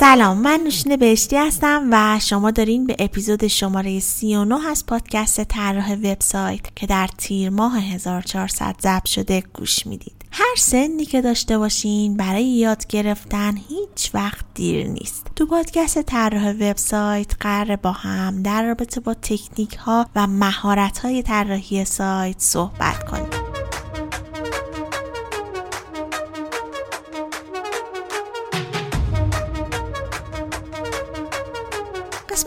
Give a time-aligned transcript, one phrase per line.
[0.00, 5.94] سلام من نوشین بهشتی هستم و شما دارین به اپیزود شماره 39 از پادکست طراح
[5.94, 10.19] وبسایت که در تیر ماه 1400 ضبط شده گوش می‌دید.
[10.32, 15.26] هر سنی که داشته باشین برای یاد گرفتن هیچ وقت دیر نیست.
[15.36, 21.22] تو پادکست طراح وبسایت قرار با هم در رابطه با تکنیک ها و مهارت های
[21.22, 23.39] طراحی سایت صحبت کنیم.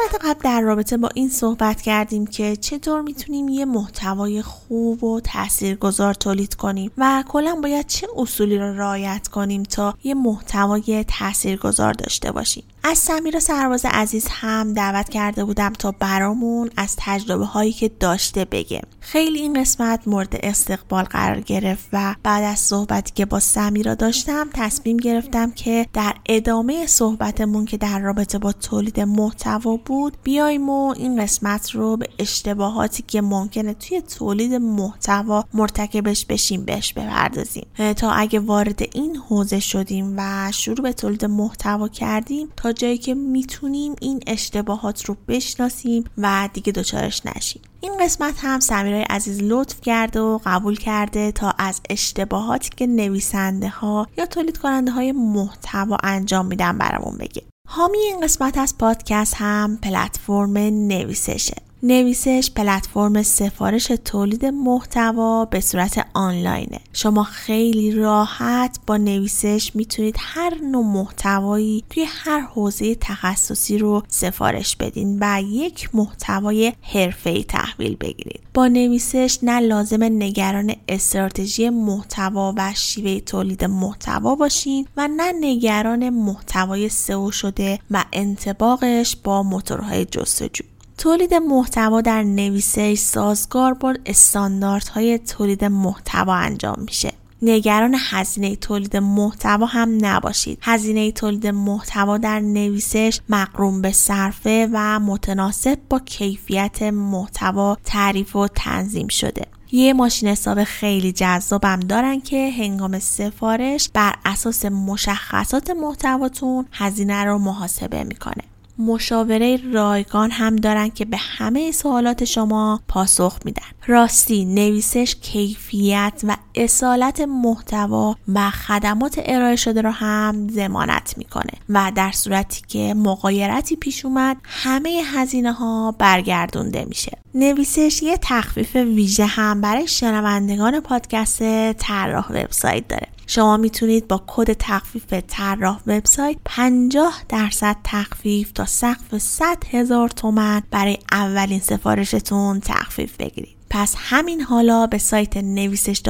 [0.03, 5.19] قسمت قبل در رابطه با این صحبت کردیم که چطور می‌تونیم یه محتوای خوب و
[5.19, 11.93] تاثیرگذار تولید کنیم و کلا باید چه اصولی رو رعایت کنیم تا یه محتوای تاثیرگذار
[11.93, 12.63] داشته باشیم.
[12.85, 18.45] از سمیرا سرباز عزیز هم دعوت کرده بودم تا برامون از تجربه هایی که داشته
[18.45, 18.81] بگه.
[18.99, 24.49] خیلی این قسمت مورد استقبال قرار گرفت و بعد از صحبتی که با سمیرا داشتم
[24.53, 29.92] تصمیم گرفتم که در ادامه صحبتمون که در رابطه با تولید محتوا بود
[30.23, 36.93] بیایم و این قسمت رو به اشتباهاتی که ممکنه توی تولید محتوا مرتکبش بشیم بهش
[36.93, 37.67] بپردازیم.
[37.97, 43.13] تا اگه وارد این حوزه شدیم و شروع به تولید محتوا کردیم تا جایی که
[43.13, 47.61] می‌تونیم این اشتباهات رو بشناسیم و دیگه دچارش نشیم.
[47.81, 53.69] این قسمت هم سمیرای عزیز لطف کرده و قبول کرده تا از اشتباهاتی که نویسنده
[53.69, 57.43] ها یا تولید کننده های محتوا انجام میدن برامون بگه.
[57.67, 61.55] حامی این قسمت از پادکست هم پلتفرم نویسشه.
[61.85, 66.79] نویسش پلتفرم سفارش تولید محتوا به صورت آنلاینه.
[66.93, 74.75] شما خیلی راحت با نویسش می‌تونید هر نوع محتوایی توی هر حوزه تخصصی رو سفارش
[74.75, 78.39] بدین و یک محتوای حرفه‌ای تحویل بگیرید.
[78.53, 86.09] با نویسش نه لازم نگران استراتژی محتوا و شیوه تولید محتوا باشین و نه نگران
[86.09, 90.63] محتوای سئو شده و انتباقش با موتورهای جستجو.
[91.03, 97.11] تولید محتوا در نویسش سازگار با استانداردهای تولید محتوا انجام میشه.
[97.41, 100.57] نگران هزینه تولید محتوا هم نباشید.
[100.61, 108.47] هزینه تولید محتوا در نویسش مقروم به صرفه و متناسب با کیفیت محتوا تعریف و
[108.47, 109.45] تنظیم شده.
[109.71, 117.37] یه ماشین حساب خیلی جذابم دارن که هنگام سفارش بر اساس مشخصات محتواتون هزینه رو
[117.37, 118.52] محاسبه می‌کنه.
[118.77, 123.63] مشاوره رایگان هم دارن که به همه سوالات شما پاسخ میدن.
[123.87, 131.91] راستی نویسش کیفیت و اصالت محتوا و خدمات ارائه شده رو هم ضمانت می‌کنه و
[131.95, 137.17] در صورتی که مقایرتی پیش اومد همه هزینه ها برگردونده میشه.
[137.35, 143.07] نویسش یه تخفیف ویژه هم برای شنوندگان پادکست طراح وبسایت داره.
[143.27, 150.61] شما می‌تونید با کد تخفیف طراح وبسایت 50 درصد تخفیف تا سقف 100 هزار تومن
[150.71, 153.55] برای اولین سفارشتون تخفیف بگیرید.
[153.69, 156.01] پس همین حالا به سایت نویسش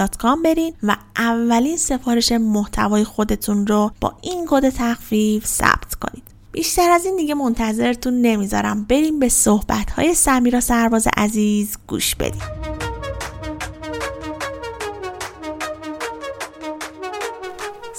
[0.43, 6.23] برین و اولین سفارش محتوای خودتون رو با این کد تخفیف ثبت کنید.
[6.51, 8.83] بیشتر از این دیگه منتظرتون نمی‌ذارم.
[8.83, 12.62] بریم به صحبت های سمیرا سرباز عزیز گوش بدیم.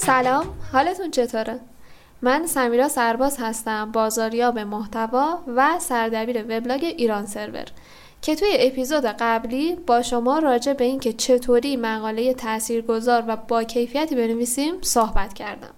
[0.07, 1.61] سلام حالتون چطوره؟
[2.23, 7.65] من سمیرا سرباز هستم بازاریاب محتوا و سردبیر وبلاگ ایران سرور.
[8.23, 14.15] که توی اپیزود قبلی با شما راجع به اینکه چطوری مقاله تاثیرگذار و با کیفیتی
[14.15, 15.75] بنویسیم صحبت کردم.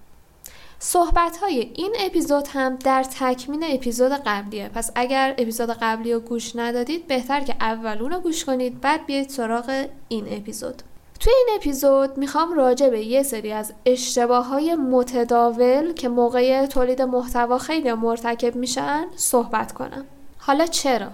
[0.79, 4.69] صحبت های این اپیزود هم در تکمیل اپیزود قبلیه.
[4.69, 9.07] پس اگر اپیزود قبلی رو گوش ندادید بهتر که اول اون رو گوش کنید بعد
[9.07, 10.83] بیاید سراغ این اپیزود.
[11.21, 17.03] توی این اپیزود می‌خوام راجع به یه سری از اشتباه های متداول که موقع تولید
[17.03, 20.05] محتوا خیلی مرتکب میشن صحبت کنم.
[20.39, 21.09] حالا چرا؟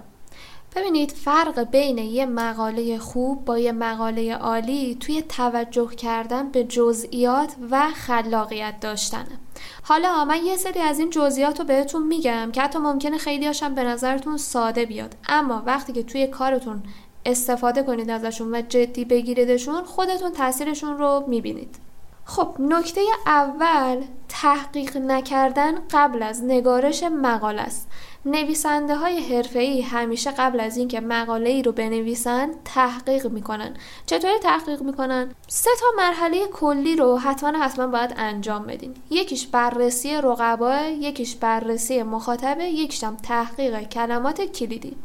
[0.76, 7.54] ببینید فرق بین یه مقاله خوب با یه مقاله عالی توی توجه کردن به جزئیات
[7.70, 9.38] و خلاقیت داشتنه.
[9.82, 13.74] حالا من یه سری از این جزئیات رو بهتون میگم که حتی ممکنه خیلی هاشم
[13.74, 15.14] به نظرتون ساده بیاد.
[15.28, 16.82] اما وقتی که توی کارتون
[17.26, 21.76] استفاده کنید ازشون و جدی بگیریدشون خودتون تاثیرشون رو می‌بینید.
[22.24, 27.88] خب نکته اول تحقیق نکردن قبل از نگارش مقاله است.
[28.26, 33.76] نویسنده های حرفه‌ای همیشه قبل از اینکه مقاله ای رو بنویسن تحقیق می‌کنن.
[34.06, 38.94] چطوری تحقیق می‌کنن؟ سه تا مرحله کلی رو حتما حتما باید انجام بدین.
[39.10, 44.96] یکیش بررسی رقبا یکیش بررسی مخاطبه یکیش تحقیق کلمات کلیدی.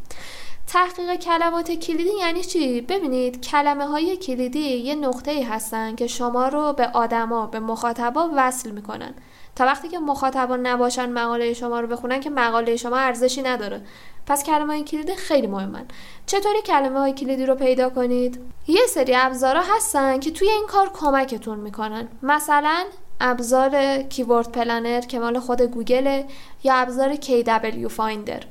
[0.67, 6.47] تحقیق کلمات کلیدی یعنی چی؟ ببینید کلمه های کلیدی یه نقطه ای هستن که شما
[6.47, 9.13] رو به آدما به مخاطبا وصل می‌کنن.
[9.55, 13.81] تا وقتی که مخاطبا نباشن مقاله شما رو بخونن که مقاله شما ارزشی نداره.
[14.25, 15.85] پس کلمه های کلیدی خیلی مهمن.
[16.25, 20.89] چطوری کلمه های کلیدی رو پیدا کنید؟ یه سری ابزارا هستن که توی این کار
[20.93, 22.07] کمکتون می‌کنن.
[22.23, 22.83] مثلا
[23.21, 26.23] ابزار Keyword Planner که مال خود گوگل
[26.63, 28.43] یا ابزار KWFinder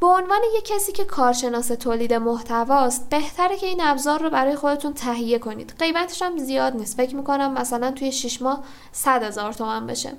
[0.00, 4.92] به عنوان یک کسی که کارشناس تولید محتواست بهتره که این ابزار رو برای خودتون
[4.94, 5.74] تهیه کنید.
[5.78, 6.96] قیمتش هم زیاد نیست.
[6.96, 10.12] فکر می‌کنم مثلا توی 6 ماه 100 هزار تومن بشه.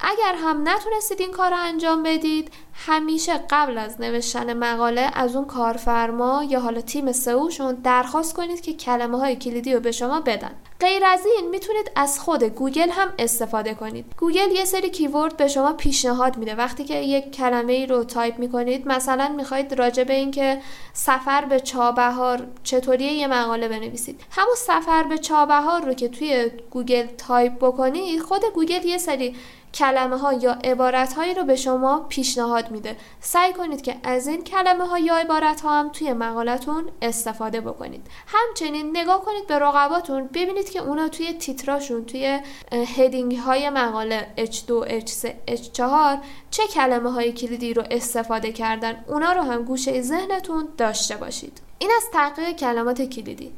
[0.00, 5.44] اگر هم نتونستید این کار رو انجام بدید همیشه قبل از نوشتن مقاله از اون
[5.44, 10.50] کارفرما یا حالا تیم سئوشون درخواست کنید که کلمه های کلیدی رو به شما بدن.
[10.80, 14.04] غیر از این می‌تونید از خود گوگل هم استفاده کنید.
[14.18, 16.54] گوگل یه سری keyword به شما پیشنهاد میده.
[16.54, 20.60] وقتی که یک کلمه ای رو تایپ می‌کنید مثلا می‌خواید راجع به اینکه
[20.92, 24.20] سفر به چابهار چطوری یه مقاله بنویسید.
[24.30, 29.36] همون سفر به چابهار رو که توی گوگل تایپ بکنید خود گوگل یه سری
[29.74, 32.96] کلمه ها یا عبارت هایی رو به شما پیشنهاد میده.
[33.20, 38.06] سعی کنید که از این کلمه ها یا عبارت ها هم توی مقالتون استفاده بکنید.
[38.26, 42.40] همچنین نگاه کنید به رقباتون ببینید که اونا توی تیتراشون توی
[42.72, 46.18] هدینگ های مقاله H2 H3 H4
[46.50, 49.04] چه کلمه های کلیدی رو استفاده کردن.
[49.08, 51.60] اونا رو هم گوشه ذهنتون داشته باشید.
[51.78, 53.52] این از تحقیق کلمات کلیدی.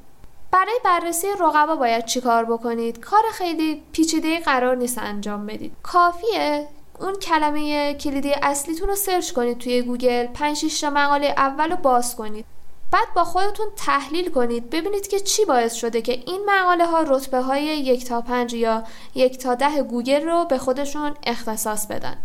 [0.53, 5.73] برای بررسی رقبا باید چیکار بکنید؟ کار خیلی پیچیده قرار نیست انجام بدید.
[5.83, 6.69] کافیه
[7.01, 12.17] اون کلمه کلیدی اصلیتون رو سرچ کنید توی گوگل 5 تا مقاله اول رو باز
[12.17, 12.45] کنید.
[12.93, 17.41] بعد با خودتون تحلیل کنید ببینید که چی باعث شده که این مقاله ها رتبه
[17.41, 22.17] های یک تا پنج یا یک تا ده گوگل رو به خودشون اختصاص بدن.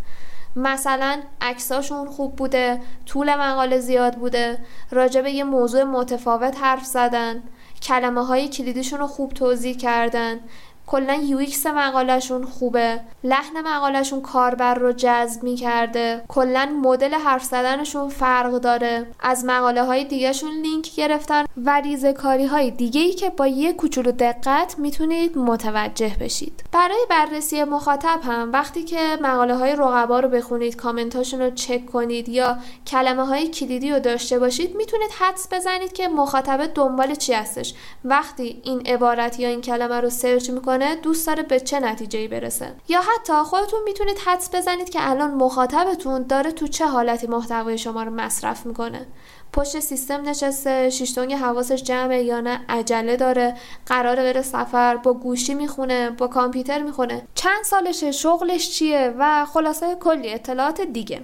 [0.55, 4.57] مثلا عکساشون خوب بوده طول مقاله زیاد بوده
[4.91, 7.43] راجع به یه موضوع متفاوت حرف زدن.
[7.85, 10.39] کلمه های کلیدیشون رو خوب توضیح کردن.
[10.87, 12.99] کلا UX مقالهشون خوبه.
[13.23, 16.21] لحن مقالهشون کاربر رو جذب می‌کرده.
[16.27, 19.07] کلا مدل حرف زدنشون فرق داره.
[19.19, 23.73] از مقاله های دیگهشون لینک گرفتن و ریزه کاری های دیگه ای که با یه
[23.73, 26.63] کوچولو دقت می‌تونید متوجه بشید.
[26.71, 32.29] برای بررسی مخاطب هم وقتی که مقاله های رقبا رو بخونید کامنتاشون رو چک کنید
[32.29, 37.73] یا کلمه های کلیدی رو داشته باشید می‌تونید حدس بزنید که مخاطب دنبال چی هستش.
[38.05, 42.73] وقتی این عبارت یا این کلمه رو سرچ می‌کنید دوست داره به چه نتیجه برسه.
[42.89, 48.03] یا حتی خودتون می‌تونید حدس بزنید که الان مخاطبتون داره تو چه حالتی محتوای شما
[48.03, 49.07] رو مصرف می‌کنه.
[49.53, 53.55] پشت سیستم نشسته شیشتونگ حواسش جمعه یا نه عجله داره
[53.85, 57.27] قراره بره سفر با گوشی می‌خونه با کامپیوتر می‌خونه.
[57.35, 61.21] چند سالشه شغلش چیه؟ و خلاصه کلی اطلاعات دیگه.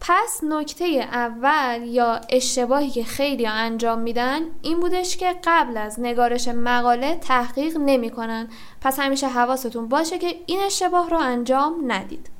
[0.00, 6.48] پس نکته اول یا اشتباهی که خیلی انجام میدن این بودش که قبل از نگارش
[6.48, 8.48] مقاله تحقیق نمی‌کنن
[8.80, 12.30] پس همیشه حواستون باشه که این اشتباه رو انجام ندید.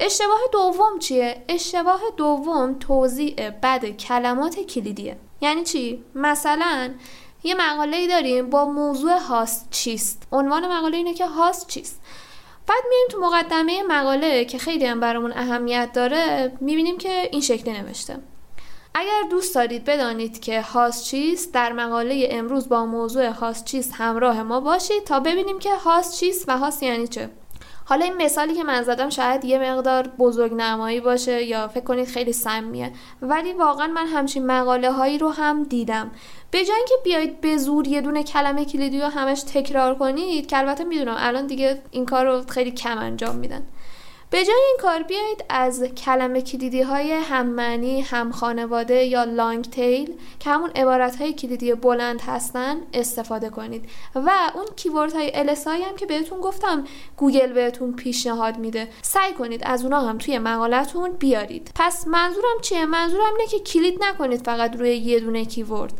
[0.00, 5.16] اشتباه دوم چیه؟ اشتباه دوم توضیع بد کلمات کلیدیه.
[5.40, 6.90] یعنی چی؟ مثلا
[7.42, 10.22] یه مقاله ای داریم با موضوع هاست چیست.
[10.32, 12.00] عنوان مقاله اینه که هاست چیست.
[12.70, 17.72] بعد میریم تو مقدمه مقاله که خیلی هم برامون اهمیت داره می‌بینیم که این شکلی
[17.72, 18.16] نوشته.
[18.94, 24.42] اگر دوست دارید بدانید که هاست چیست در مقاله امروز با موضوع هاست چیست همراه
[24.42, 27.30] ما باشید تا ببینیم که هاست چیست و هاست یعنی چه.
[27.90, 32.06] حالا این مثالی که من زدم شاید یه مقدار بزرگ نمایی باشه یا فکر کنید
[32.06, 32.92] خیلی سمیه.
[33.22, 36.10] ولی واقعا من همچین مقاله هایی رو هم دیدم.
[36.50, 40.58] به جای اینکه بیایید به زور یه دونه کلمه کلیدی رو همش تکرار کنید که
[40.58, 43.62] البته می‌دونم الان دیگه این کار رو خیلی کم انجام میدن.
[44.30, 49.64] به جای این کار بیایید از کلمه کلیدی های هم معنی هم خانواده یا لانگ
[49.64, 53.88] تیل که همون عبارت های کلیدی بلند هستن استفاده کنید.
[54.14, 56.84] و اون کیورد های السای هم که بهتون گفتم
[57.16, 58.88] گوگل بهتون پیشنهاد میده.
[59.02, 61.70] سعی کنید از اونا هم توی مقالتون بیارید.
[61.74, 65.92] پس منظورم چیه؟ منظورم اینه که کلید نکنید فقط روی یه دونه کیورد.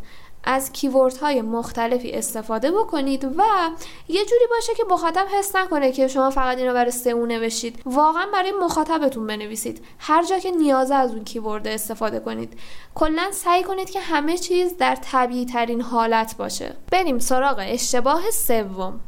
[0.43, 3.43] از کیورد های مختلفی استفاده بکنید و
[4.07, 8.25] یه جوری باشه که مخاطب حس نکنه که شما فقط اینو برای سئو نوشید واقعا
[8.33, 9.85] برای مخاطبتون بنویسید.
[9.99, 12.59] هر جا که نیازه از اون کیورد استفاده کنید.
[12.95, 16.75] کلا سعی کنید که همه چیز در طبیعی ترین حالت باشه.
[16.91, 18.99] بریم سراغ اشتباه سوم.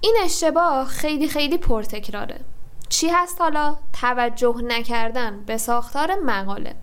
[0.00, 2.40] این اشتباه خیلی خیلی پرتکراره.
[2.88, 6.74] چی هست حالا؟ توجه نکردن به ساختار مقاله.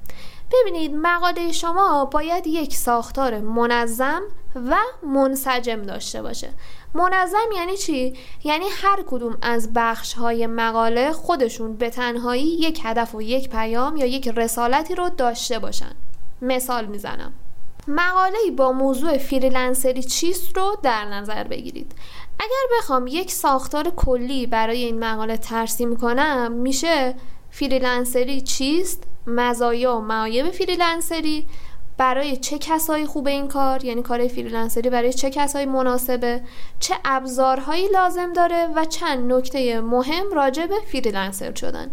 [0.51, 4.21] ببینید مقاله شما باید یک ساختار منظم
[4.55, 4.75] و
[5.07, 6.49] منسجم داشته باشه.
[6.93, 8.13] منظم یعنی چی؟
[8.43, 13.97] یعنی هر کدوم از بخش های مقاله خودشون به تنهایی یک هدف و یک پیام
[13.97, 15.91] یا یک رسالتی رو داشته باشن.
[16.41, 17.33] مثال می‌زنم.
[17.87, 21.91] مقاله با موضوع فریلنسری چیست رو در نظر بگیرید.
[22.39, 27.15] اگر بخوام یک ساختار کلی برای این مقاله ترسیم کنم میشه
[27.51, 31.45] فریلنسری چیست؟ مزایا و معایب فریلنسری
[31.97, 36.41] برای چه کسایی خوبه این کار؟ یعنی کار فریلنسری برای چه کسایی مناسبه؟
[36.79, 41.91] چه ابزارهایی لازم داره؟ و چند نکته مهم راجع به فریلنسر شدن.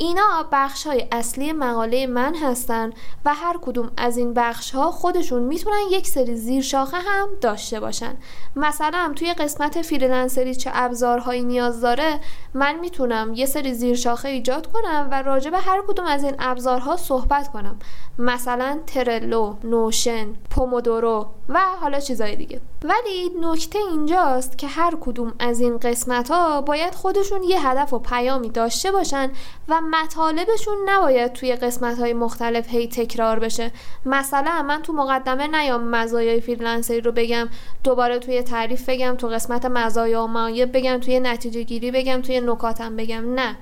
[0.00, 2.92] اینا بخش های اصلی مقاله من هستن
[3.24, 7.80] و هر کدوم از این بخش ها خودشون می‌تونن یک سری زیر شاخه هم داشته
[7.80, 8.16] باشن.
[8.56, 12.20] مثلا توی قسمت فریلنسری چه ابزارهایی نیاز داره
[12.54, 16.34] من می‌تونم یه سری زیر شاخه ایجاد کنم و راجع به هر کدوم از این
[16.38, 17.78] ابزارها صحبت کنم.
[18.18, 22.60] مثلا ترلو، نوشن، پومودورو و حالا چیزای دیگه.
[22.84, 27.98] ولی نکته اینجاست که هر کدوم از این قسمت ها باید خودشون یه هدف و
[27.98, 29.30] پیامی داشته باشن
[29.68, 33.70] و مطالبشون نباید توی قسمت های مختلف هی تکرار بشه.
[34.06, 37.48] مثلا من تو مقدمه نیام مزایای فریلنسری رو بگم
[37.84, 42.40] دوباره توی تعریف بگم تو قسمت مزایا و معایب بگم توی نتیجه گیری بگم توی
[42.40, 43.34] نکاتم بگم.
[43.34, 43.56] نه.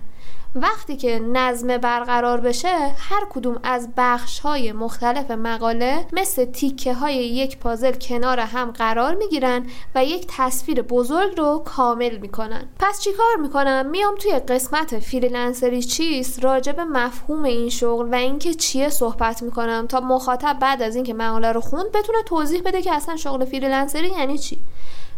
[0.56, 7.14] وقتی که نظم برقرار بشه هر کدوم از بخش های مختلف مقاله مثل تیکه های
[7.14, 12.68] یک پازل کنار هم قرار می‌گیرن و یک تصویر بزرگ رو کامل می‌کنن.
[12.78, 18.54] پس چیکار می‌کنم؟ میام توی قسمت فریلنسری چیست راجع به مفهوم این شغل و اینکه
[18.54, 22.92] چیه صحبت می‌کنم تا مخاطب بعد از اینکه مقاله رو خوند بتونه توضیح بده که
[22.92, 24.58] اصلا شغل فریلنسری یعنی چی.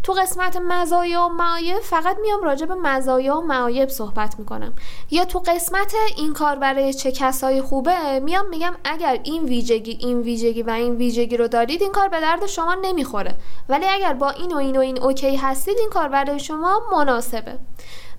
[0.02, 4.72] تو قسمت مزایا و معایب فقط میام راجع به مزایا و معایب صحبت می‌کنم.
[5.10, 10.20] یا تو قسمت این کار برای چه کسایی خوبه میام میگم اگر این ویژگی این
[10.20, 13.34] ویژگی و این ویژگی رو دارید این کار به درد شما نمی‌خوره.
[13.68, 17.58] ولی اگر با این و این و این اوکی هستید این کار برای شما مناسبه.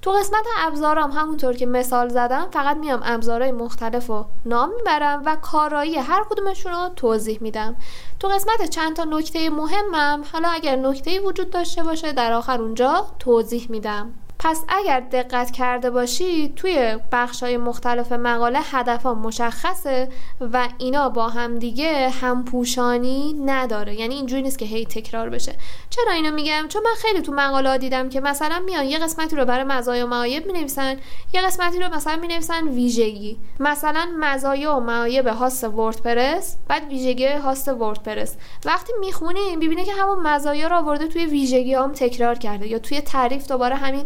[0.01, 5.35] تو قسمت ابزارام همونطور که مثال زدم فقط میام ابزارهای مختلف رو نام می‌برم و
[5.35, 7.75] کارایی هر کدومشون رو توضیح میدم.
[8.19, 13.05] تو قسمت چند تا نکته مهمم حالا اگر نکته وجود داشته باشه در آخر اونجا
[13.19, 14.13] توضیح میدم.
[14.39, 20.09] پس اگر دقت کرده باشید توی بخش های مختلف مقاله هدف ها مشخصه
[20.41, 23.95] و اینا با هم دیگه همپوشانی نداره.
[23.95, 25.55] یعنی اینجوری نیست که هی تکرار بشه.
[25.89, 29.45] چرا اینو میگم؟ چون من خیلی تو مقاله دیدم که مثلا میان یه قسمتی رو
[29.45, 30.95] برای مزایا و معایب می‌نویسن
[31.33, 33.37] یه قسمتی رو مثلا می‌نویسن ویژگی.
[33.59, 38.35] مثلا مزایا و معایب هاست وردپرس بعد ویژگی هاست وردپرس.
[38.65, 43.01] وقتی می‌خونی ببینه که همون مزایا رو آورده توی ویژگی هم تکرار کرده یا توی
[43.01, 44.05] تعریف دوباره همین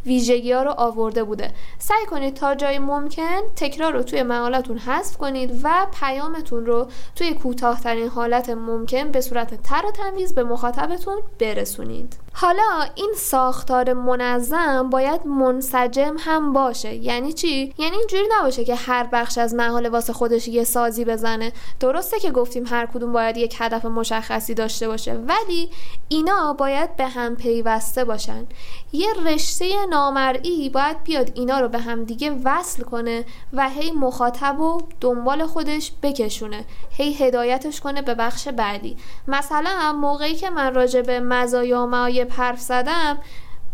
[0.05, 1.51] ویژگی ها رو آورده بوده.
[1.79, 7.33] سعی کنید تا جای ممکن تکرار رو توی مقالتون حذف کنید و پیامتون رو توی
[7.33, 12.15] کوتاهترین حالت ممکن به صورت تر و تمیز به مخاطبتون برسونید.
[12.33, 16.95] حالا این ساختار منظم باید منسجم هم باشه.
[16.95, 21.51] یعنی چی؟ یعنی اینجوری نباشه که هر بخش از مقاله واسه خودش یه سازی بزنه.
[21.79, 25.69] درسته که گفتیم هر کدوم باید یک هدف مشخصی داشته باشه ولی
[26.09, 28.47] اینا باید به هم پیوسته باشن.
[28.91, 34.59] یه رشته نامرئی باید بیاد اینا رو به هم دیگه وصل کنه و هی مخاطب
[34.59, 38.97] و دنبال خودش بکشونه هی هدایتش کنه به بخش بعدی.
[39.27, 43.17] مثلا موقعی که من راجع به مزایا و معایب حرف زدم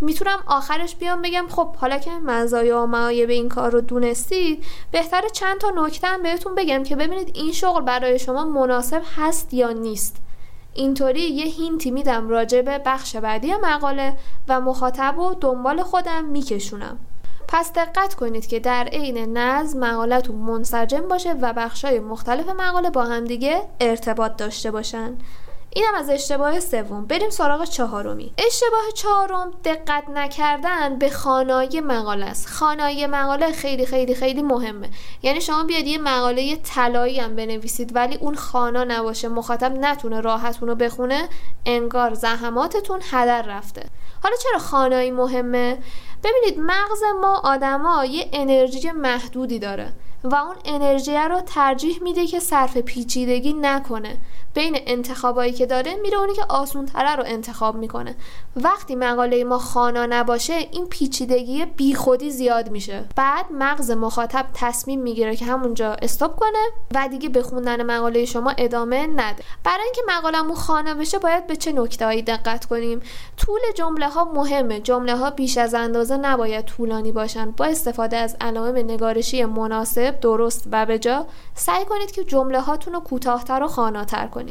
[0.01, 5.21] می‌تونم آخرش بیام بگم خب حالا که مزایا و معایب این کار رو دونستید بهتر
[5.33, 9.71] چند تا نکته هم بهتون بگم که ببینید این شغل برای شما مناسب هست یا
[9.71, 10.26] نیست.
[10.77, 14.17] اینطوری یه هینتی میدم راجع به بخش بعدی مقاله
[14.47, 16.99] و مخاطب و دنبال خودم میکشونم.
[17.47, 23.03] پس دقت کنید که در عین نظم مقالتون منسجم باشه و بخشای مختلف مقاله با
[23.03, 25.17] همدیگه ارتباط داشته باشن.
[25.69, 27.05] اینم از اشتباه سوم.
[27.05, 28.33] بریم سراغ چهارمی.
[28.37, 32.47] اشتباه چهارم دقت نکردن به خانایی مقاله است.
[32.47, 34.89] خانایی مقاله خیلی خیلی خیلی مهمه.
[35.23, 40.69] یعنی شما بیاد یه مقاله طلایی هم بنویسید ولی اون خانا نباشه مخاطب نتونه راحتون
[40.69, 41.29] رو بخونه
[41.65, 43.85] انگار زحماتتون هدر رفته.
[44.23, 45.77] حالا چرا خانایی مهمه؟
[46.23, 49.93] ببینید مغز ما آدما یه انرژی محدودی داره
[50.23, 54.17] و اون انرژی رو ترجیح میده که صرف پیچیدگی نکنه.
[54.57, 58.15] بین انتخابایی که داره میره اونی که آسون تره رو انتخاب می‌کنه.
[58.55, 63.05] وقتی مقاله ما خانا نباشه این پیچیدگی بیخودی زیاد میشه.
[63.15, 68.53] بعد مغز مخاطب تصمیم می‌گیره که همونجا استاپ کنه و دیگه به خوندن مقاله شما
[68.57, 69.43] ادامه نده.
[69.63, 73.01] برای اینکه مقالمون خانه بشه باید به چه نکتههایی دقت کنیم؟
[73.37, 74.79] طول جمله ها مهمه.
[74.79, 77.51] جمله ها بیش از اندازه نباید طولانی باشن.
[77.51, 82.99] با استفاده از علائم نگارشی مناسب درست و بجا سعی کنید که جمله هاتون رو
[82.99, 84.46] کوتاهتر و خاناتر کنید.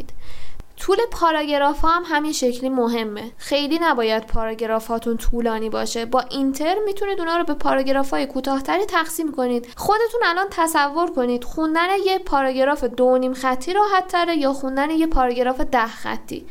[0.77, 3.33] طول پاراگراف ها هم همین شکلی مهمه.
[3.37, 6.05] خیلی نباید پاراگراف هاتون طولانی باشه.
[6.05, 9.67] با اینتر می‌تونید اونا رو به پاراگراف های کوتاهتری تقسیم کنید.
[9.77, 15.07] خودتون الان تصور کنید خوندن یه پاراگراف دو نیم خطی راحت تره یا خوندن یه
[15.07, 16.47] پاراگراف ده خطی.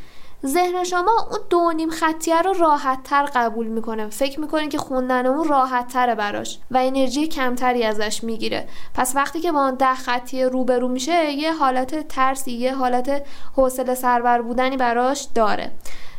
[0.46, 4.10] ذهن شما اون دو نیم خطیه رو راحت تر قبول می‌کنه.
[4.10, 8.68] فکر می‌کنه که خوندن اون راحت تره براش و انرژی کمتری ازش می‌گیره.
[8.94, 13.25] پس وقتی که با اون ده خطیه روبرو میشه یه حالت ترسی یه حالت
[13.56, 15.72] حوصله سربر بودنی براش داره.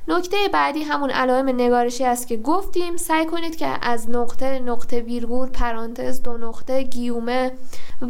[0.09, 5.49] نکته بعدی همون علائم نگارشی است که گفتیم سعی کنید که از نقطه نقطه ویرگول
[5.49, 7.53] پرانتز دو نقطه گیومه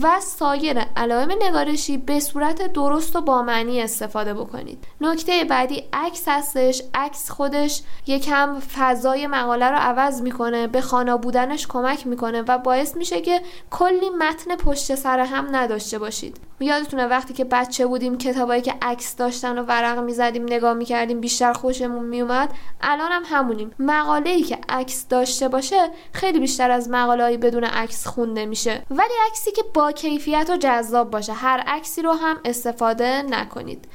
[0.03, 4.85] و سایر علائم نگارشی به صورت درست و با معنی استفاده بکنید.
[5.01, 11.67] نکته بعدی عکس هستش عکس خودش یکم فضای مقاله رو عوض می‌کنه به خانا بودنش
[11.67, 16.37] کمک می‌کنه و باعث میشه که کلی متن پشت سر هم نداشته باشید.
[16.61, 21.53] یادتونه وقتی که بچه بودیم کتابایی که عکس داشتن و ورق می‌زدیم نگاه می‌کردیم بیشتر
[21.53, 23.71] خوشمون میومد الان هم همونیم.
[23.79, 28.83] مقاله ای که عکس داشته باشه خیلی بیشتر از مقاله بدون عکس خونده میشه.
[28.91, 31.33] ولی عکسی که با کیفیت و جذاب باشه.
[31.33, 33.89] هر عکسی رو هم استفاده نکنید.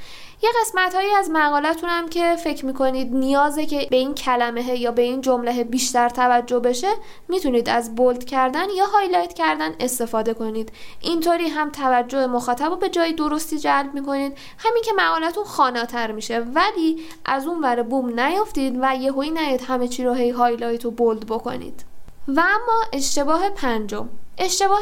[0.44, 4.92] یه قسمت هایی از مقالتون هم که فکر می‌کنید نیازه که به این کلمه یا
[4.92, 6.88] به این جمله بیشتر توجه بشه
[7.28, 10.72] می‌تونید از bold کردن یا highlight کردن استفاده کنید.
[11.02, 14.38] اینطوری هم توجه مخاطب رو به جای درستی جلب می‌کنید.
[14.58, 16.40] همین که مقالتون خواناتر میشه.
[16.40, 20.92] ولی از اون ور بوم نیافتید و یهویی نیاد همه چی رو هی highlight و
[20.92, 21.86] bold بکنید.
[22.28, 24.10] و اما اشتباه پنجم.
[24.38, 24.82] اشتباه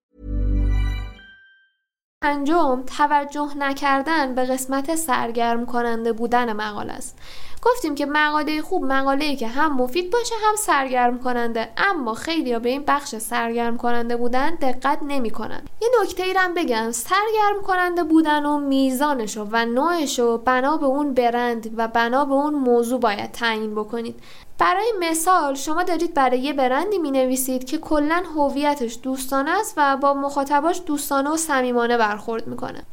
[2.23, 7.17] پنجم توجه نکردن به قسمت سرگرم کننده بودن مقاله است.
[7.61, 11.69] گفتیم که مقاله خوب مقاله ای که هم مفید باشه هم سرگرم کننده.
[11.77, 15.61] اما خیلی ها به این بخش سرگرم کننده بودن دقت نمی کنن.
[15.81, 16.91] یه نکته ای هم بگم.
[16.91, 22.53] سرگرم کننده بودن و میزانشو و نوعشو بنا به اون برند و بنا به اون
[22.53, 24.19] موضوع باید تعیین بکنید.
[24.61, 29.97] برای مثال شما دارید برای یه برندی می نویسید که کلا هویتش دوستانه است و
[29.97, 32.83] با مخاطباش دوستانه و صمیمانه برخورد می‌کنه.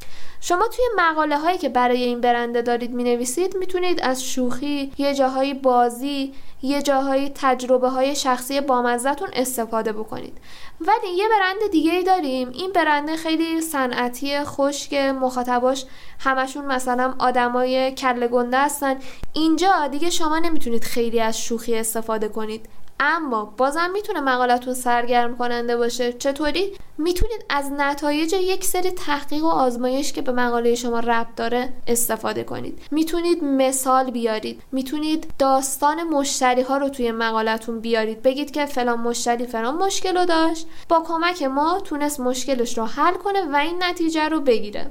[0.41, 5.15] شما توی مقاله هایی که برای این برنده دارید می نویسید می‌تونید از شوخی یه
[5.15, 10.39] جاهای بازی یه جاهایی تجربه های شخصی بامزتون استفاده بکنید.
[10.81, 12.49] ولی یه برند دیگه ای داریم.
[12.49, 15.85] این برنده خیلی صنعتی خشک مخاطباش
[16.19, 18.97] همشون مثلا آدمای کله گنده هستن.
[19.33, 22.69] اینجا دیگه شما نمی‌تونید خیلی از شوخی استفاده کنید.
[23.01, 26.13] اما بازم می‌تونه مقالتون سرگرم کننده باشه.
[26.13, 31.69] چطوری؟ می‌تونید از نتایج یک سری تحقیق و آزمایش که به مقاله شما ربط داره
[31.87, 32.83] استفاده کنید.
[32.91, 34.63] می‌تونید مثال بیارید.
[34.73, 38.23] می‌تونید داستان مشتری ها رو توی مقالتون بیارید.
[38.23, 40.67] بگید که فلان مشتری فلان مشکل رو داشت.
[40.89, 44.91] با کمک ما تونست مشکلش رو حل کنه و این نتیجه رو بگیره.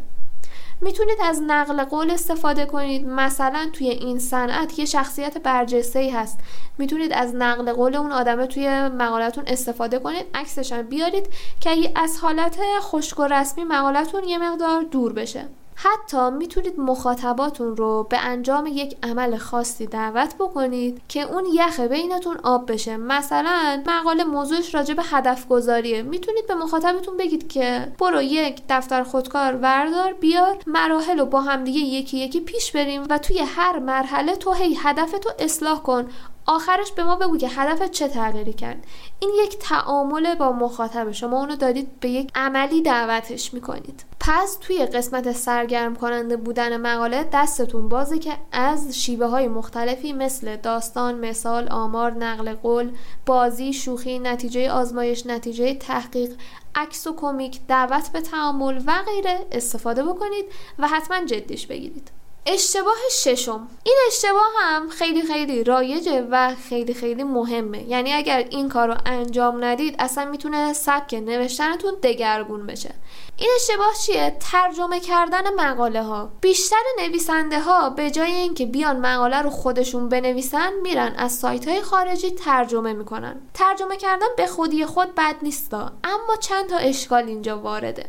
[0.82, 3.08] می‌تونید از نقل قول استفاده کنید.
[3.08, 6.40] مثلا توی این صنعت یه شخصیت برجسته ای هست.
[6.78, 10.26] می‌تونید از نقل قول اون آدمه توی مقالتون استفاده کنید.
[10.34, 15.46] عکسش هم بیارید که از حالت خشک و رسمی مقالتون یه مقدار دور بشه.
[15.80, 22.38] حتی می‌تونید مخاطباتون رو به انجام یک عمل خاصی دعوت بکنید که اون یخ بینتون
[22.44, 22.98] آب بشه.
[22.98, 29.04] مثلا مقاله موضوعش راجع به هدف گذاریه می‌تونید به مخاطبتون بگید که برو یک دفتر
[29.04, 34.36] خودکار وردار بیار مراحل رو با همدیگه یکی یکی پیش بریم و توی هر مرحله
[34.36, 36.10] تو هی هدفتو اصلاح کن.
[36.48, 38.86] آخرش به ما بگو که هدفت چه تغییری کرد.
[39.20, 44.06] این یک تعامل با مخاطب شما اونو دارید به یک عملی دعوتش می‌کنید.
[44.20, 50.56] پس توی قسمت سرگرم کننده بودن مقاله دستتون بازه که از شیوه های مختلفی مثل
[50.56, 52.92] داستان، مثال، آمار، نقل قول،
[53.26, 56.36] بازی، شوخی، نتیجه آزمایش، نتیجه تحقیق،
[56.76, 60.46] عکس و کمیک، دعوت به تعامل و غیره استفاده بکنید
[60.80, 62.12] و حتما جدیش بگیرید.
[62.50, 63.68] اشتباه ششم.
[63.84, 67.84] این اشتباه هم خیلی خیلی رایجه و خیلی خیلی مهمه.
[67.84, 72.94] یعنی اگر این کار رو انجام ندید اصلا می‌تونه سبک نوشتنتون دگرگون بشه.
[73.38, 79.42] این اشتباه چیه؟ ترجمه کردن مقاله ها بیشتر نویسنده ها به جای اینکه بیان مقاله
[79.42, 83.42] رو خودشون بنویسن میرن از سایت های خارجی ترجمه می‌کنن.
[83.54, 88.06] ترجمه کردن به خودی خود بد نیستا اما چند تا اشکال اینجا وارده.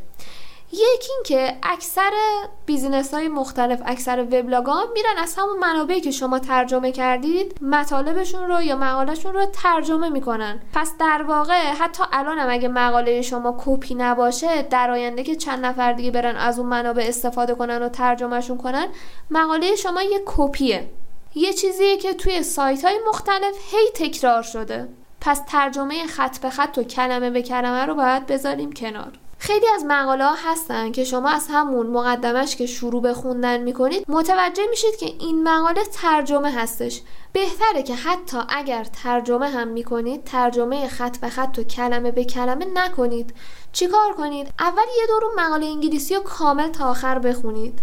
[0.72, 2.10] یکی اینکه اکثر
[2.66, 8.48] business های مختلف اکثر وبلاگ ها میرن از همون منابعی که شما ترجمه کردید مطالبشون
[8.48, 10.60] رو یا مقالهشون رو ترجمه می‌کنن.
[10.74, 15.66] پس در واقع حتی الان هم اگه مقاله شما کپی نباشه در آینده که چند
[15.66, 18.86] نفر دیگه برن از اون منابع استفاده کنن و ترجمهشون کنن
[19.30, 20.88] مقاله شما یه کپیه.
[21.34, 24.88] یه چیزیه که توی سایت های مختلف هی تکرار شده.
[25.20, 29.12] پس ترجمه خط به خط و کلمه به کلمه رو باید بذاریم کنار.
[29.38, 34.04] خیلی از مقاله ها هستن که شما از همون مقدمش که شروع به خوندن می‌کنید
[34.08, 37.02] متوجه میشید که این مقاله ترجمه هستش.
[37.32, 42.66] بهتره که حتی اگر ترجمه هم می‌کنید ترجمه خط به خط و کلمه به کلمه
[42.74, 43.34] نکنید.
[43.72, 47.80] چیکار کنید؟ اول یه دور مقاله انگلیسی رو کامل تا آخر بخونید.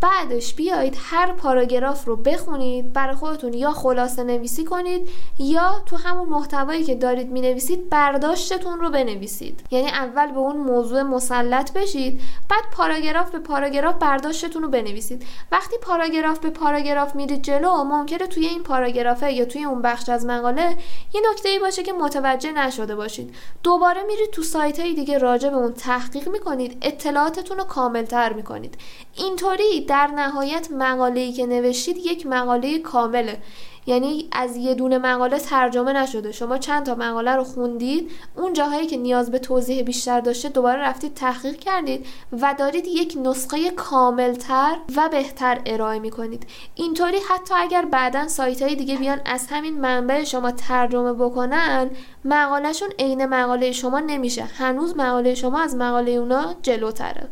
[0.00, 5.08] بعدش بیایید هر پاراگراف رو بخونید برای خودتون یا خلاصه نویسی کنید
[5.38, 9.60] یا تو همون محتوایی که دارید می نویسید برداشتتون رو بنویسید.
[9.70, 15.26] یعنی اول به اون موضوع مسلط بشید بعد پاراگراف به پاراگراف برداشتتون رو بنویسید.
[15.52, 20.26] وقتی پاراگراف به پاراگراف میرید جلو ممکنه توی این پاراگرافه یا توی اون بخش از
[20.26, 20.76] مقاله
[21.14, 23.34] یه نکته ای باشه که متوجه نشده باشید.
[23.62, 28.78] دوباره میرید تو سایت دیگه راجع به اون تحقیق می‌کنید اطلاعاتتون رو کاملتر می‌کنید.
[29.16, 33.38] اینطوری در نهایت مقاله‌ای که نوشتید یک مقاله کامله.
[33.86, 36.32] یعنی از یه دونه مقاله ترجمه نشده.
[36.32, 40.82] شما چند تا مقاله رو خوندید اون جاهایی که نیاز به توضیح بیشتر داشته دوباره
[40.82, 46.46] رفتید تحقیق کردید و دارید یک نسخه کاملتر و بهتر ارائه می‌کنید.
[46.74, 51.90] اینطوری حتی اگر بعدا سایت های دیگه بیان از همین منبع شما ترجمه بکنن
[52.24, 54.42] مقالهشون عین مقاله شما نمیشه.
[54.42, 57.28] هنوز مقاله شما از مقاله اونا جلوتره.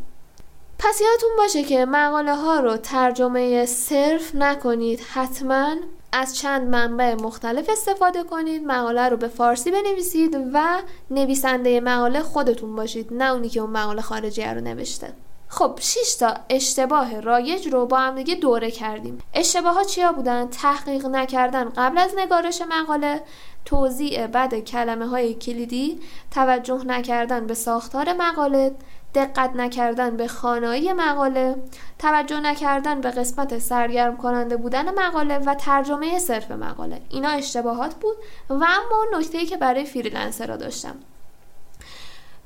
[0.79, 5.77] پس یادتون باشه که مقاله ها رو ترجمه صرف نکنید حتما
[6.13, 12.77] از چند منبع مختلف استفاده کنید مقاله رو به فارسی بنویسید و نویسنده مقاله خودتون
[12.77, 15.13] باشید نه اونی که اون مقاله خارجی رو نوشته.
[15.49, 19.19] خب 6 تا اشتباه رایج رو با هم دیگه دوره کردیم.
[19.35, 23.23] اشتباه ها چیا بودن؟ تحقیق نکردن قبل از نگارش مقاله.
[23.65, 28.75] توضیع بد کلمه های کلیدی توجه نکردن به ساختار مقاله.
[29.15, 31.57] دقت نکردن به خانایی مقاله
[31.99, 37.01] توجه نکردن به قسمت سرگرم کننده بودن مقاله و ترجمه صرف مقاله.
[37.09, 38.17] اینا اشتباهات بود
[38.51, 40.97] و اما نکته که برای freelancer ها داشتم.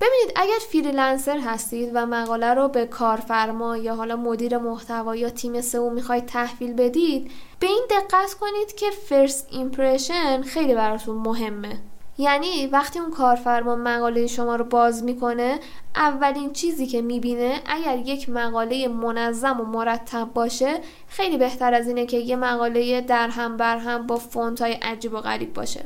[0.01, 5.61] ببینید اگر freelancer هستید و مقاله رو به کارفرما یا حالا مدیر محتوا یا تیم
[5.61, 11.79] سئو می‌خواید تحویل بدید به این دقت کنید که first impression خیلی براتون مهمه.
[12.19, 15.61] یعنی وقتی اون کارفرما مقاله شما رو باز می‌کنه
[15.97, 22.07] اولین چیزی که می‌بینه اگر یک مقاله منظم و مرتب باشه خیلی بهتر از اینه
[22.07, 25.85] که یه مقاله در هم بر هم با فونت های عجیب و غریب باشه.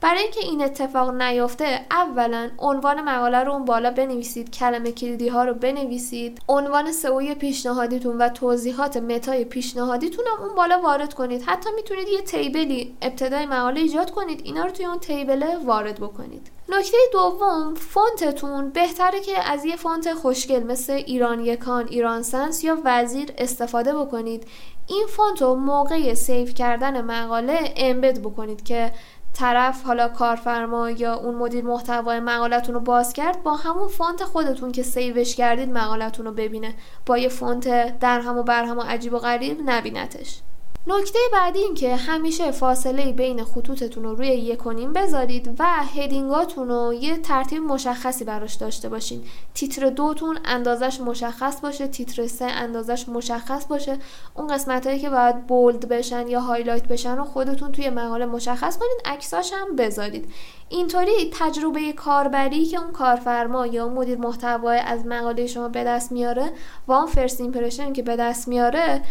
[0.00, 5.44] برای اینکه این اتفاق نیفته اولا عنوان مقاله رو اون بالا بنویسید کلمه کلیدی ها
[5.44, 6.40] رو بنویسید.
[6.48, 11.42] عنوان سئوی پیشنهادیتون و توضیحات meta ی پیشنهادیتون هم اون بالا وارد کنید.
[11.46, 15.56] حتی می‌تونید یه table ی ابتدای مقاله ایجاد کنید اینا رو توی اون table ه
[15.64, 16.50] وارد بکنید.
[16.68, 22.78] نکته دوم فونتتون بهتره که از یه فونت خوشگل مثل ایران یکان ایران سنس یا
[22.84, 24.46] وزیر استفاده بکنید.
[24.86, 28.92] این فونت رو موقع save کردن مقاله embed بکنید که
[29.34, 34.72] طرف حالا کارفرما یا اون مدیر محتوای مقالتون رو باز کرد با همون فونت خودتون
[34.72, 36.74] که save ش کردید مقالتون رو ببینه.
[37.06, 40.40] با یه فونت در هم و بر هم و عجیب و غریب نبینتش.
[40.86, 44.58] نکته بعدی این که همیشه فاصله بین خطوطتون رو روی یک
[44.94, 45.64] بذارید و
[45.96, 49.22] heading اتون رو یه ترتیب مشخصی براش داشته باشین.
[49.54, 53.98] تیتر دوتون اندازش مشخص باشه تیتر سه اندازش مشخص باشه.
[54.34, 58.78] اون قسمت هایی که باید bold بشن یا highlight بشن رو خودتون توی مقاله مشخص
[58.78, 60.32] کنید عکساش هم بذارید.
[60.68, 66.12] اینطوری تجربه کاربری که اون کارفرما یا اون مدیر محتوا از مقاله شما به دست
[66.12, 66.52] میاره
[66.88, 69.02] و اون first impression که به دست میاره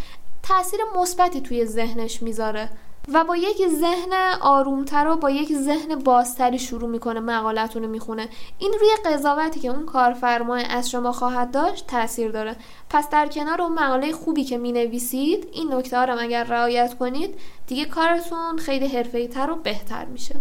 [0.43, 2.69] تاثیر مثبتی توی ذهنش می‌ذاره
[3.13, 8.29] و با یک ذهن آرومتر و با یک ذهن بازتری شروع می‌کنه مقالتون رو می‌خونه.
[8.59, 12.55] این روی قضاوتی که اون کارفرما از شما خواهد داشت تاثیر داره.
[12.89, 17.35] پس در کنار اون مقاله خوبی که می‌نویسید این نکته ها رو اگر رعایت کنید
[17.67, 20.35] دیگه کارتون خیلی حرفه‌ای تر و بهتر میشه.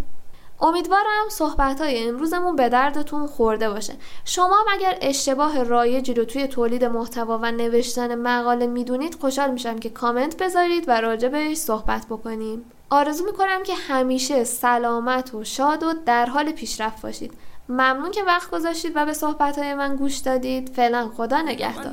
[0.60, 3.94] امیدوارم صحبت های امروزمون به دردتون خورده باشه.
[4.24, 9.90] شما اگر اشتباه رایجی رو توی تولید محتوا و نوشتن مقاله می‌دونید خوشحال میشم که
[9.90, 12.64] کامنت بذارید و راجع بهش صحبت بکنیم.
[12.90, 17.32] آرزو می‌کنم که همیشه سلامت و شاد و در حال پیشرفت باشید.
[17.68, 20.68] ممنون که وقت گذاشتید و به صحبت های من گوش دادید.
[20.68, 21.92] فعلا خدا نگهدار.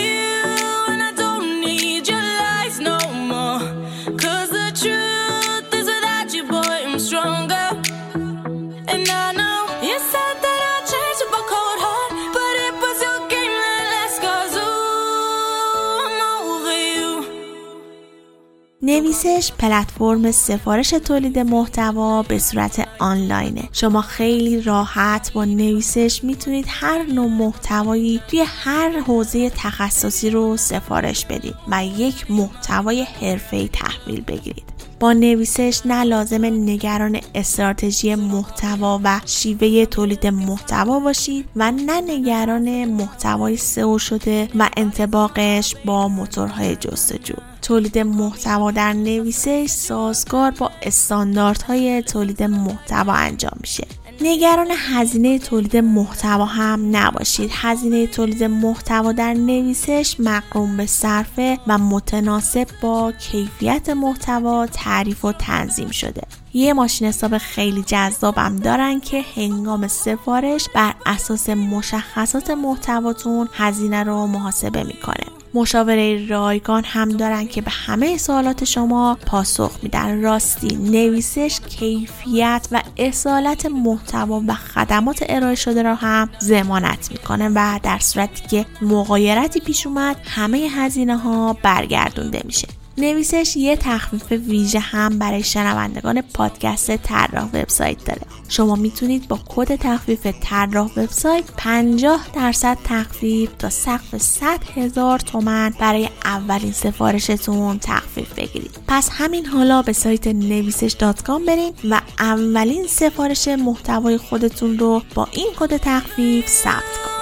[18.91, 23.69] نویسش پلتفرم سفارش تولید محتوا به صورت آنلاینه.
[23.71, 31.25] شما خیلی راحت با نویسش می‌تونید هر نوع محتوایی توی هر حوزه تخصصی رو سفارش
[31.25, 34.70] بدید و یک محتوای حرفه‌ای تحویل بگیرید.
[35.01, 42.85] با نویسش نه لازم نگران استراتژی محتوا و شیوه تولید محتوا باشید و نه نگران
[42.85, 47.33] محتوای سئو شده و انتباقش با موتورهای جستجو.
[47.61, 53.87] تولید محتوا در نویسش سازگار با استانداردهای تولید محتوا انجام میشه.
[54.23, 57.51] نگران هزینه تولید محتوا هم نباشید.
[57.53, 65.31] هزینه تولید محتوا در نویسش مقروم به صرفه و متناسب با کیفیت محتوا تعریف و
[65.31, 66.21] تنظیم شده.
[66.53, 74.27] یه ماشین حساب خیلی جذابم دارن که هنگام سفارش بر اساس مشخصات محتواتون هزینه رو
[74.27, 75.40] محاسبه می‌کنه.
[75.53, 80.21] مشاوره رایگان هم دارن که به همه سوالات شما پاسخ میدن.
[80.21, 87.79] راستی نویسش کیفیت و اصالت محتوا و خدمات ارائه شده را هم زمانت می‌کنه و
[87.83, 92.67] در صورتی که مغایرتی پیش اومد همه هزینه ها برگردونده میشه.
[92.97, 98.21] نویسش یه تخفیف ویژه هم برای شنوندگان پادکست طراح وبسایت داره.
[98.49, 105.73] شما می‌تونید با کد تخفیف طراح وبسایت 50 درصد تخفیف تا سقف 100 هزار تومن
[105.79, 108.71] برای اولین سفارشتون تخفیف بگیرید.
[108.87, 115.27] پس همین حالا به سایت نویسش dot برین و اولین سفارش محتوای خودتون رو با
[115.31, 117.21] این کد تخفیف ثبت کنید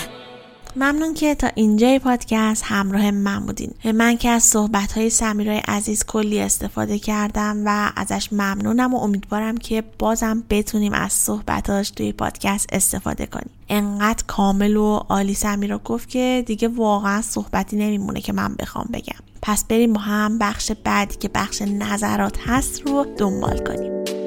[0.81, 3.73] ممنون که تا اینجای پادکست همراه من بودین.
[3.93, 9.57] من که از صحبت های سمیرای عزیز کلی استفاده کردم و ازش ممنونم و امیدوارم
[9.57, 13.49] که بازم بتونیم از صحبتاش توی پادکست استفاده کنیم.
[13.69, 19.19] انقدر کامل و عالی سمیرا گفت که دیگه واقعا صحبتی نمیمونه که من بخوام بگم.
[19.41, 24.20] پس بریم با هم بخش بعدی که بخش نظرات هست رو دنبال کنیم.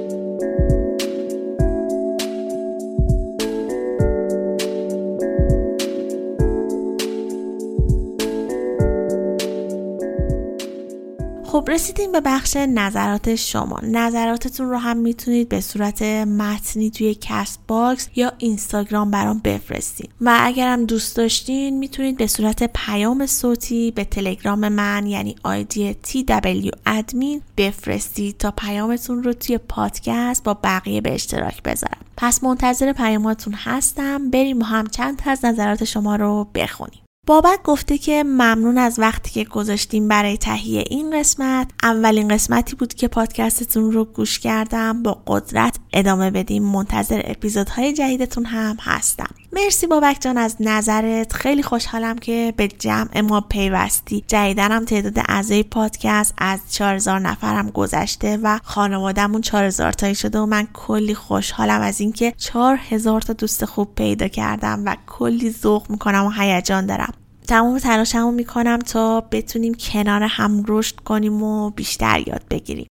[11.54, 13.80] خب رسیدیم به بخش نظرات شما.
[13.82, 20.06] نظراتتون رو هم می‌تونید به صورت متنی توی Castbox یا اینستاگرام برام بفرستین.
[20.20, 26.70] و اگرم دوست داشتین می‌تونید به صورت پیام صوتی به تلگرام من یعنی آیدی TW
[26.87, 32.00] admin بفرستید تا پیامتون رو توی پادکست با بقیه به اشتراک بذارم.
[32.16, 34.30] پس منتظر پیاماتون هستم.
[34.30, 37.03] بریم با هم چند تا از نظرات شما رو بخونیم.
[37.26, 41.70] بابک گفته که ممنون از وقتی که گذاشتیم برای تهیه این قسمت.
[41.82, 45.02] اولین قسمتی بود که پادکستتون رو گوش کردم.
[45.02, 46.62] با قدرت ادامه بدیم.
[46.62, 49.34] منتظر اپیزودهای جدیدتون هم هستم.
[49.54, 51.32] مرسی بابک جان از نظرت.
[51.32, 54.24] خیلی خوشحالم که به جمع ما پیوستی.
[54.26, 60.68] جدیدنم تعداد اعضای پادکست از 4000 نفرم گذشته و خانوادهمون 4000 تایی شده و من
[60.72, 66.30] کلی خوشحالم از اینکه 4000 تا دوست خوب پیدا کردم و کلی ذوق می‌کنم و
[66.30, 67.12] هیجان دارم.
[67.48, 72.86] تمام تلاشمو می‌کنم تا بتونیم کنار هم رشد کنیم و بیشتر یاد بگیریم.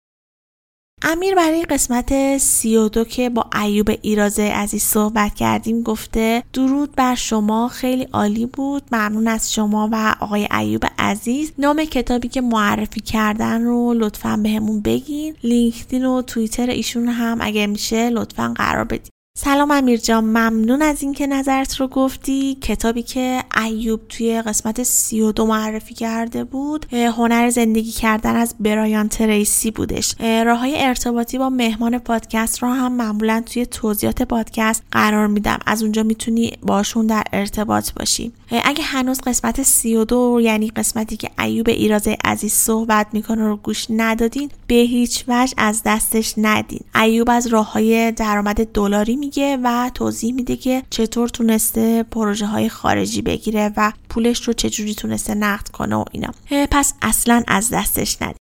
[1.04, 6.96] امیر برای قسمت سی و دو که با ایوب ایرازه عزیز صحبت کردیم گفته درود
[6.96, 11.52] بر شما خیلی عالی بود ممنون از شما و آقای ایوب عزیز.
[11.58, 15.36] نام کتابی که معرفی کردن رو لطفا بهمون به بگین.
[15.44, 21.04] لینکدین و توییتر ایشون هم اگر میشه لطفا قرار بدید سلام امیر جان ممنون از
[21.04, 22.58] اینکه نظرت رو گفتی.
[22.62, 28.56] کتابی که ایوب توی قسمت سی و دو معرفی کرده بود هنر زندگی کردن از
[28.60, 30.15] برایان تریسی بودش.
[30.22, 35.60] راه های ارتباطی با مهمان پادکست رو هم معمولا توی توضیحات پادکست قرار میدم.
[35.65, 38.32] از اونجا می‌تونی باشون در ارتباط باشی.
[38.63, 43.58] اگه هنوز قسمت سی و دو یعنی قسمتی که ایوب ایرازه عزیز صحبت می‌کنه رو
[43.58, 46.82] گوش ندادین به هیچ وجه از دستش ندین.
[46.96, 52.70] ایوب از راه های درآمد دلاری میگه و توضیح میده که چطور تونسته پروژه های
[52.70, 56.32] خارجی بگیره و پولش رو چجوری تونسته نقد کنه و اینا.
[56.72, 58.38] پس اصلا از دستش ندید.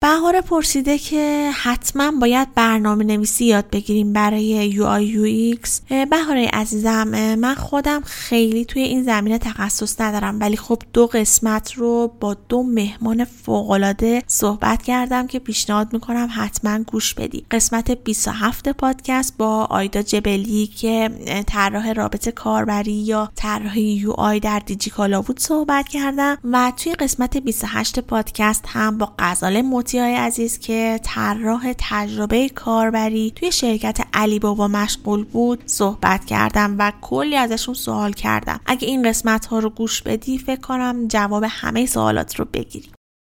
[0.00, 4.86] بهار پرسیده که حتما باید برنامه نویسی یاد بگیریم برای یو
[5.24, 5.80] X.
[6.10, 12.12] بهاره عزیزم من خودم خیلی توی این زمینه تخصص ندارم ولی خب دو قسمت رو
[12.20, 17.46] با دو مهمان فوقالعاده صحبت کردم که پیشنهاد می‌کنم حتما گوش بدی.
[17.50, 21.10] قسمت 27 پادکست با آیدا جبلی که
[21.46, 28.00] طراح رابط کاربری یا طراح UI در دیجیکالا بود صحبت کردم و توی قسمت 28
[28.00, 29.62] پادکست هم با غزاله
[29.94, 36.92] های عزیز که طراح تجربه کاربری توی شرکت علی بابا مشغول بود صحبت کردم و
[37.00, 38.60] کلی ازشون سوال کردم.
[38.66, 42.90] اگه این قسمت ها رو گوش بدی فکر کنم جواب همه سوالات رو بگیری.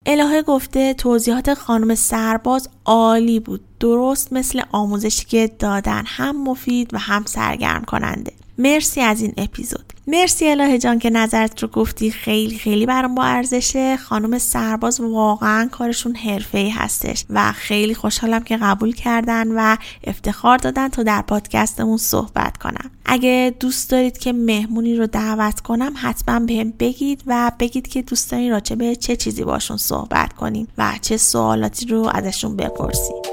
[0.05, 3.61] الهه گفته توضیحات خانم سرباز عالی بود.
[3.79, 9.93] درست مثل آموزشی که دادن هم مفید و هم سرگرم کننده مرسی از این اپیزود.
[10.07, 12.11] مرسی الهه جان که نظرت رو گفتی.
[12.11, 13.97] خیلی خیلی برام با ارزشه.
[13.97, 20.57] خانم سرباز واقعا کارشون حرفه ای هستش و خیلی خوشحالم که قبول کردن و افتخار
[20.57, 22.91] دادن تا در پادکستمون صحبت کنم.
[23.05, 28.31] اگه دوست دارید که مهمونی رو دعوت کنم حتما بهم بگید و بگید که دوست
[28.31, 33.26] دارین راجع به چه چیزی باشون صحبت کنیم و چه سوالاتی رو ازشون بپرسید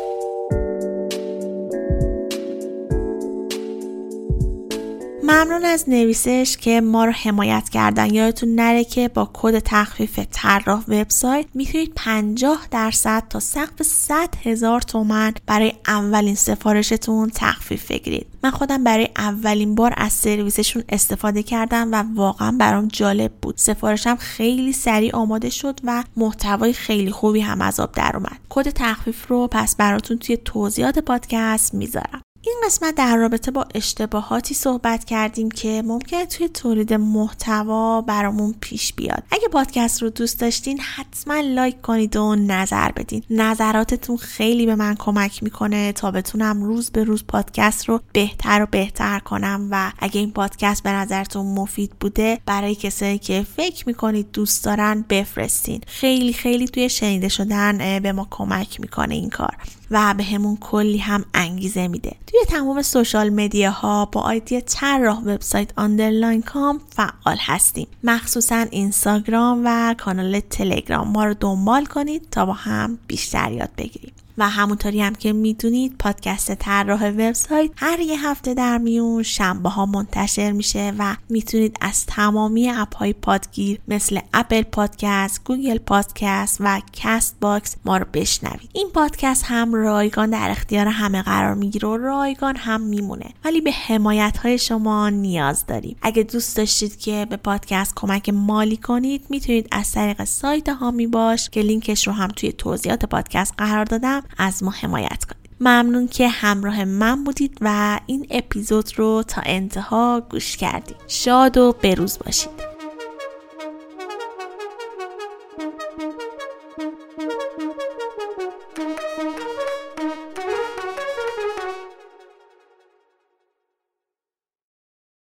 [5.34, 8.14] ممنون از نویسش که ما رو حمایت کردن.
[8.14, 14.80] یادتون نره که با کد تخفیف طراح وبسایت می‌تونید 50 درصد تا سقف 100 هزار
[14.80, 18.26] تومن برای اولین سفارشتون تخفیف بگیرید.
[18.42, 23.54] من خودم برای اولین بار از سرویسشون استفاده کردم و واقعا برام جالب بود.
[23.58, 28.38] سفارشم خیلی سریع آماده شد و محتوای خیلی خوبی هم از آب در اومد.
[28.48, 32.22] کد تخفیف رو پس براتون توی توضیحات پادکست می‌ذارم.
[32.46, 38.92] این قسمت در رابطه با اشتباهاتی صحبت کردیم که ممکنه توی تولید محتوا برامون پیش
[38.92, 39.22] بیاد.
[39.30, 43.22] اگه پادکست رو دوست داشتین حتما لایک کنید و نظر بدین.
[43.30, 48.66] نظراتتون خیلی به من کمک می‌کنه تا بتونم روز به روز پادکست رو بهتر و
[48.70, 54.32] بهتر کنم و اگه این پادکست به نظرتون مفید بوده برای کسایی که فکر می‌کنید
[54.32, 55.80] دوست دارن بفرستین.
[55.86, 59.56] خیلی خیلی توی شنیده شدن به ما کمک می‌کنه این کار.
[59.90, 62.16] و بهمون کلی هم انگیزه میده.
[62.26, 67.86] توی تمام social media ها با آیدی طراح وبسایت underline com فعال هستیم.
[68.04, 71.08] مخصوصا اینستاگرام و کانال تلگرام.
[71.08, 74.13] ما رو دنبال کنید تا با هم بیشتر یاد بگیریم.
[74.38, 79.86] و همونطوری هم که می‌دونید پادکست طراح وبسایت هر یه هفته در میون شنبه ها
[79.86, 86.80] منتشر میشه و می‌تونید از تمامی اپ های پادگیر مثل Apple Podcast، گوگل پادکست و
[86.92, 88.70] کست باکس ما رو بشنوید.
[88.72, 93.72] این پادکست هم رایگان در اختیار همه قرار می‌گیره و رایگان هم میمونه ولی به
[93.72, 95.96] حمایت های شما نیاز داریم.
[96.02, 101.50] اگه دوست داشتید که به پادکست کمک مالی کنید می‌تونید از طریق سایت حامی باش
[101.50, 105.50] که لینکش رو هم توی توضیحات پادکست قرار دادم از ما حمایت کنید.
[105.60, 110.96] ممنون که همراه من بودید و این اپیزود رو تا انتها گوش کردید.
[111.08, 112.73] شاد و بروز باشید.